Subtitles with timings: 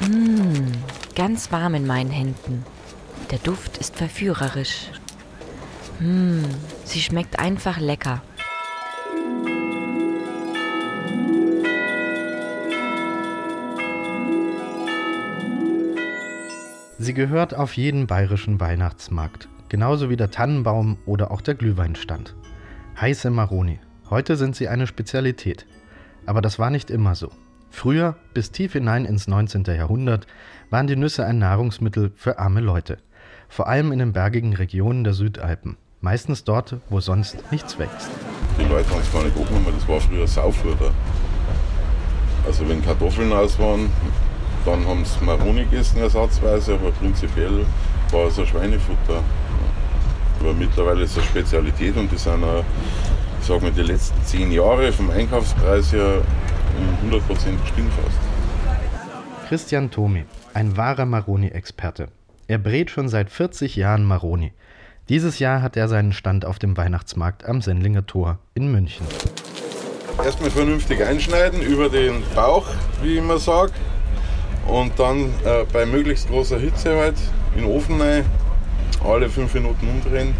[0.00, 0.72] Mmh,
[1.14, 2.64] ganz warm in meinen Händen.
[3.30, 4.90] Der Duft ist verführerisch.
[6.00, 6.42] Mmh,
[6.84, 8.22] sie schmeckt einfach lecker.
[16.98, 22.36] Sie gehört auf jeden bayerischen Weihnachtsmarkt, genauso wie der Tannenbaum oder auch der Glühweinstand.
[23.00, 23.80] Heiße Maroni.
[24.12, 25.64] Heute sind sie eine Spezialität.
[26.26, 27.30] Aber das war nicht immer so.
[27.70, 29.64] Früher, bis tief hinein ins 19.
[29.64, 30.26] Jahrhundert,
[30.68, 32.98] waren die Nüsse ein Nahrungsmittel für arme Leute.
[33.48, 35.78] Vor allem in den bergigen Regionen der Südalpen.
[36.02, 38.10] Meistens dort, wo sonst nichts wächst.
[38.58, 40.92] Die Leute haben es gar nicht angenommen, das war früher Saufutter.
[42.46, 43.88] Also wenn Kartoffeln aus waren,
[44.66, 47.64] dann haben sie Maroni gegessen ersatzweise, aber prinzipiell
[48.10, 49.22] war es ein Schweinefutter.
[50.38, 52.62] Aber mittlerweile ist es eine Spezialität und die sind auch,
[53.42, 56.22] sagen wir, die letzten zehn Jahre vom Einkaufspreis her
[56.78, 57.20] um 100%
[57.62, 59.48] gestiegen fast.
[59.48, 62.08] Christian Tomi, ein wahrer Maroni-Experte.
[62.48, 64.52] Er brät schon seit 40 Jahren Maroni.
[65.08, 69.06] Dieses Jahr hat er seinen Stand auf dem Weihnachtsmarkt am Sendlinger Tor in München.
[70.24, 72.66] Erstmal vernünftig einschneiden über den Bauch,
[73.02, 73.72] wie ich immer sage.
[74.66, 77.16] Und dann äh, bei möglichst großer Hitze halt
[77.54, 78.24] in den Ofen rein,
[79.04, 80.34] alle fünf Minuten umdrehen.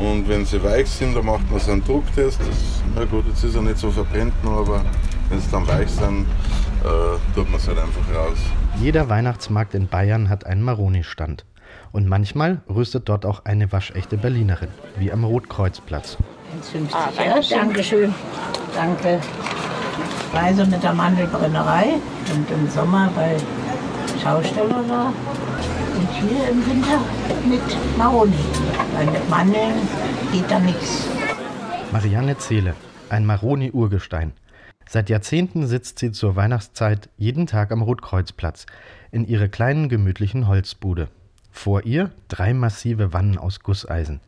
[0.00, 2.40] Und wenn sie weich sind, dann macht man so einen Drucktest.
[2.40, 4.82] Das, na gut, jetzt ist er nicht so verbrennt, aber
[5.28, 6.26] wenn sie dann weich sind,
[6.82, 8.38] äh, tut man es halt einfach raus.
[8.80, 11.44] Jeder Weihnachtsmarkt in Bayern hat einen Maroni-Stand.
[11.92, 16.16] Und manchmal rüstet dort auch eine waschechte Berlinerin, wie am Rotkreuzplatz.
[16.74, 18.14] 1,50 ah, ja, Dankeschön.
[18.74, 19.20] Danke.
[20.32, 21.94] Reise mit der Mandelbrennerei
[22.34, 23.36] und im Sommer bei
[24.22, 25.12] Schausteller da.
[26.00, 26.98] Und hier im Winter
[27.46, 28.32] mit Maroni.
[28.94, 29.74] Weil mit Mandeln
[30.32, 31.06] geht da nichts.
[31.92, 32.74] Marianne Zehle,
[33.10, 34.32] ein Maroni-Urgestein.
[34.88, 38.64] Seit Jahrzehnten sitzt sie zur Weihnachtszeit jeden Tag am Rotkreuzplatz
[39.10, 41.08] in ihrer kleinen gemütlichen Holzbude.
[41.50, 44.20] Vor ihr drei massive Wannen aus Gusseisen.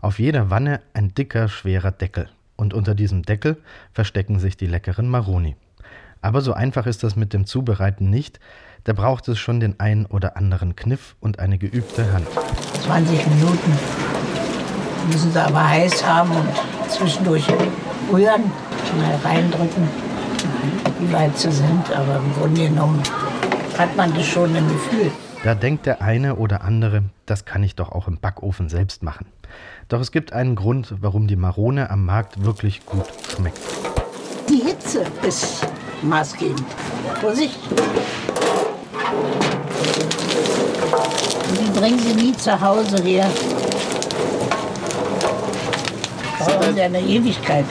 [0.00, 2.30] Auf jeder Wanne ein dicker, schwerer Deckel.
[2.56, 3.58] Und unter diesem Deckel
[3.92, 5.56] verstecken sich die leckeren Maroni.
[6.20, 8.40] Aber so einfach ist das mit dem Zubereiten nicht.
[8.84, 12.26] Da braucht es schon den einen oder anderen Kniff und eine geübte Hand.
[12.84, 13.72] 20 Minuten
[15.10, 17.46] müssen sie aber heiß haben und zwischendurch
[18.12, 18.50] rühren,
[18.90, 19.88] schnell reindrücken
[21.00, 23.02] wie weit sie sind, aber im Grunde genommen
[23.76, 25.10] hat man das schon im Gefühl.
[25.44, 29.26] Da denkt der eine oder andere, das kann ich doch auch im Backofen selbst machen.
[29.88, 33.60] Doch es gibt einen Grund, warum die Marone am Markt wirklich gut schmeckt.
[34.48, 35.66] Die Hitze ist
[36.02, 36.64] maßgebend.
[37.20, 37.58] Vorsicht!
[41.50, 43.30] Die bringen sie nie zu Hause her.
[46.38, 47.64] Brauchen sie eine Ewigkeit.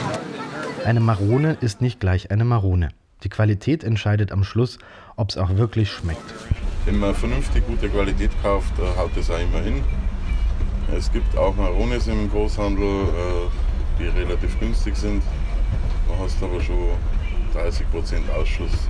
[0.84, 2.90] Eine Marone ist nicht gleich eine Marone.
[3.24, 4.78] Die Qualität entscheidet am Schluss,
[5.16, 6.34] ob es auch wirklich schmeckt.
[6.84, 9.82] Wenn man vernünftig gute Qualität kauft, äh, haut es auch immer hin.
[10.96, 15.22] Es gibt auch Marones im Großhandel, äh, die relativ günstig sind.
[16.08, 16.92] Man hast aber schon
[17.58, 18.88] 30% Ausschuss,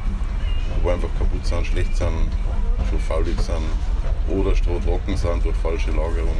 [0.82, 2.28] wo einfach kaputt sind, schlecht sind,
[2.90, 6.36] schon faulig sind oder strohtrocken sind durch falsche Lagerung.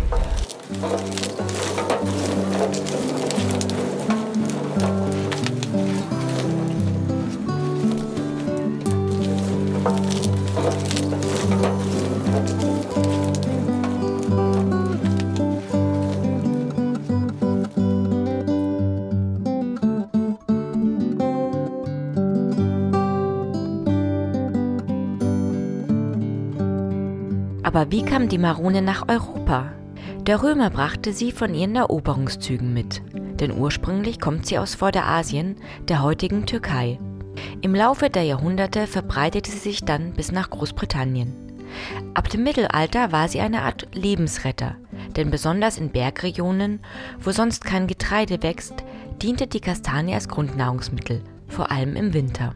[27.69, 29.71] Aber wie kam die Marone nach Europa?
[30.23, 35.57] Der Römer brachte sie von ihren Eroberungszügen mit, denn ursprünglich kommt sie aus Vorderasien,
[35.87, 36.99] der heutigen Türkei.
[37.61, 41.35] Im Laufe der Jahrhunderte verbreitete sie sich dann bis nach Großbritannien.
[42.15, 44.77] Ab dem Mittelalter war sie eine Art Lebensretter,
[45.17, 46.81] denn besonders in Bergregionen,
[47.21, 48.83] wo sonst kein Getreide wächst,
[49.21, 52.55] diente die Kastanie als Grundnahrungsmittel, vor allem im Winter.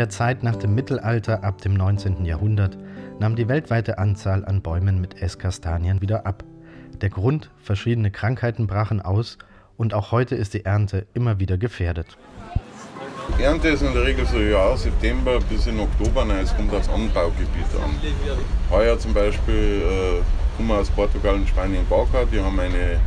[0.00, 2.24] Der Zeit nach dem Mittelalter ab dem 19.
[2.24, 2.78] Jahrhundert
[3.18, 6.42] nahm die weltweite Anzahl an Bäumen mit Esskastanien wieder ab.
[7.02, 9.36] Der Grund, verschiedene Krankheiten brachen aus
[9.76, 12.16] und auch heute ist die Ernte immer wieder gefährdet.
[13.38, 16.72] Die Ernte ist in der Regel so ja, September bis in Oktober, nein, es kommt
[16.72, 17.90] aufs Anbaugebiet an.
[18.70, 22.98] Heuer zum Beispiel äh, kommen wir aus Portugal und Spanien Bauka, die haben eine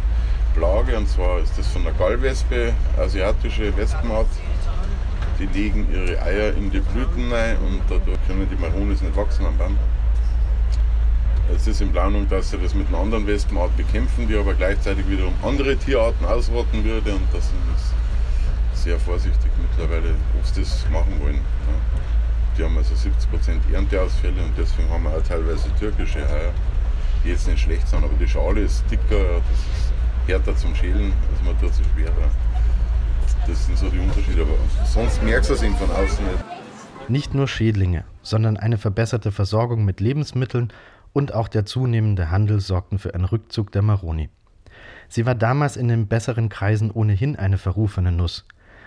[0.53, 4.27] Plage und zwar ist das von der Gallwespe, asiatische Wespenart
[5.47, 9.45] die legen ihre Eier in die Blüten rein und dadurch können die Maronis nicht wachsen
[9.45, 9.77] am Baum.
[11.53, 15.07] Es ist in Planung, dass sie das mit einer anderen Wespenart bekämpfen, die aber gleichzeitig
[15.09, 21.19] wiederum andere Tierarten ausrotten würde und das ist sehr vorsichtig mittlerweile, ob sie das machen
[21.21, 21.39] wollen.
[22.57, 26.53] Die haben also 70% Ernteausfälle und deswegen haben wir auch teilweise türkische Eier,
[27.23, 29.93] die jetzt nicht schlecht sind, aber die Schale ist dicker, das ist
[30.27, 32.29] härter zum Schälen, also man tut sich schwerer.
[33.47, 37.09] Das sind so die Unterschiede, aber sonst merkst du es ihm von außen nicht.
[37.09, 40.71] Nicht nur Schädlinge, sondern eine verbesserte Versorgung mit Lebensmitteln
[41.11, 44.29] und auch der zunehmende Handel sorgten für einen Rückzug der Maroni.
[45.09, 48.45] Sie war damals in den besseren Kreisen ohnehin eine verrufene Nuss.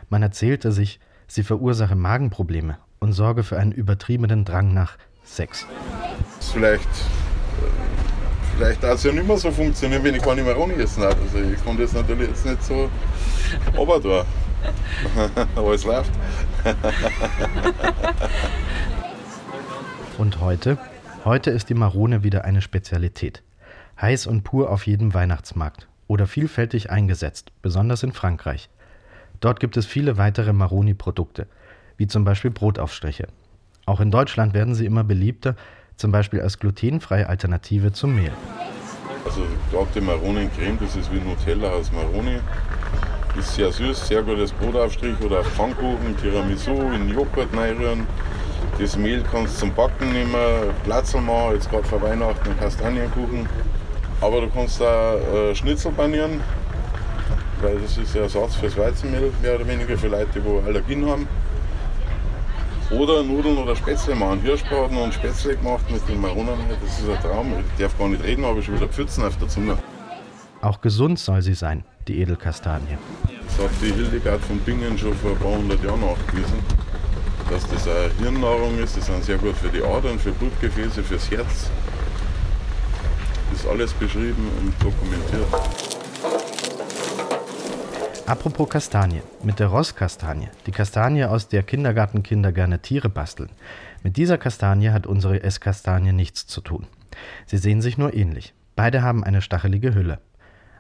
[0.08, 5.67] Man erzählte sich, sie verursache Magenprobleme und sorge für einen übertriebenen Drang nach Sex.
[6.41, 6.88] Vielleicht,
[8.56, 11.17] vielleicht hat es ja nicht mehr so funktionieren, wenn ich keine Maroni essen habe.
[11.20, 12.88] Also ich konnte jetzt natürlich jetzt nicht so
[13.76, 14.25] aber da.
[15.75, 16.11] Es läuft.
[20.19, 20.79] und heute?
[21.25, 23.43] Heute ist die Marone wieder eine Spezialität.
[24.00, 28.69] Heiß und pur auf jedem Weihnachtsmarkt oder vielfältig eingesetzt, besonders in Frankreich.
[29.41, 31.47] Dort gibt es viele weitere Maroni-Produkte,
[31.97, 33.29] wie zum Beispiel Brotaufstriche.
[33.87, 35.56] Auch in Deutschland werden sie immer beliebter,
[35.97, 38.32] zum Beispiel als glutenfreie Alternative zum Mehl.
[39.25, 42.38] Also gerade die Maronencreme, das ist wie Nutella aus Maroni.
[43.38, 48.06] Ist sehr süß, sehr gutes Brotaufstrich oder Pfannkuchen, Tiramisu in Joghurt reinrühren.
[48.79, 50.35] Das Mehl kannst du zum Backen nehmen,
[50.85, 53.47] Platzel machen, jetzt gerade vor Weihnachten Kastanienkuchen.
[54.23, 56.41] Aber du kannst da äh, Schnitzel panieren,
[57.61, 61.29] weil das ist der Ersatz fürs Weizenmehl, mehr oder weniger für Leute, die Allergien haben.
[62.91, 64.41] Oder Nudeln oder Spätzle machen.
[64.41, 67.53] Hirschbraten und Spätzle gemacht mit den Maronen, das ist ein Traum.
[67.77, 69.77] Ich darf gar nicht reden, aber ich schon wieder Pfützen auf der Zunge.
[70.61, 72.99] Auch gesund soll sie sein, die Edelkastanie.
[73.47, 76.58] Das hat die Hildegard von Bingen schon vor ein paar hundert Jahren nachgewiesen
[77.50, 78.97] dass das eine Hirnnahrung ist.
[78.97, 81.70] Das sind sehr gut für die Adern, für Blutgefäße, fürs Herz.
[83.50, 85.47] Das ist alles beschrieben und dokumentiert.
[88.26, 93.50] Apropos Kastanie, mit der Rosskastanie, die Kastanie, aus der Kindergartenkinder gerne Tiere basteln.
[94.02, 96.87] Mit dieser Kastanie hat unsere Esskastanie nichts zu tun.
[97.47, 98.52] Sie sehen sich nur ähnlich.
[98.75, 100.19] Beide haben eine stachelige Hülle.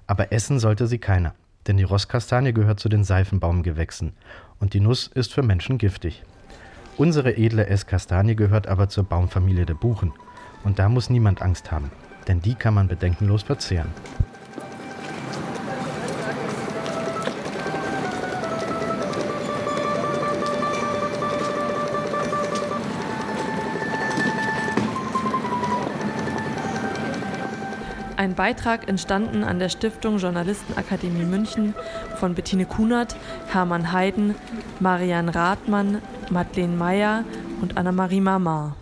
[0.06, 1.34] Aber essen sollte sie keiner,
[1.66, 4.12] denn die Rosskastanie gehört zu den Seifenbaumgewächsen
[4.60, 6.22] und die Nuss ist für Menschen giftig.
[6.96, 10.12] Unsere edle Esskastanie gehört aber zur Baumfamilie der Buchen.
[10.64, 11.90] Und da muss niemand Angst haben,
[12.26, 13.92] denn die kann man bedenkenlos verzehren.
[28.16, 31.74] Ein Beitrag entstanden an der Stiftung Journalistenakademie München
[32.18, 33.14] von Bettine Kunert,
[33.48, 34.34] Hermann Heiden,
[34.80, 37.24] Marian Rathmann, Madeleine Meyer
[37.60, 38.74] und Annemarie Mamar.